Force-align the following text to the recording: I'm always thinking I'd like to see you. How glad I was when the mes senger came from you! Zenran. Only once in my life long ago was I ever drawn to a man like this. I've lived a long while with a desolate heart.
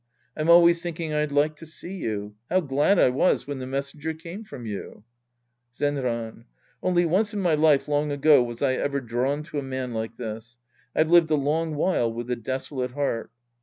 I'm 0.35 0.49
always 0.49 0.81
thinking 0.81 1.13
I'd 1.13 1.31
like 1.31 1.55
to 1.57 1.65
see 1.67 1.93
you. 1.93 2.33
How 2.49 2.59
glad 2.59 2.97
I 2.97 3.09
was 3.09 3.45
when 3.45 3.59
the 3.59 3.67
mes 3.67 3.93
senger 3.93 4.17
came 4.17 4.43
from 4.43 4.65
you! 4.65 5.03
Zenran. 5.75 6.45
Only 6.81 7.05
once 7.05 7.35
in 7.35 7.39
my 7.39 7.53
life 7.53 7.87
long 7.87 8.11
ago 8.11 8.41
was 8.41 8.63
I 8.63 8.73
ever 8.73 8.99
drawn 8.99 9.43
to 9.43 9.59
a 9.59 9.61
man 9.61 9.93
like 9.93 10.17
this. 10.17 10.57
I've 10.95 11.11
lived 11.11 11.29
a 11.29 11.35
long 11.35 11.75
while 11.75 12.11
with 12.11 12.31
a 12.31 12.35
desolate 12.35 12.93
heart. 12.93 13.29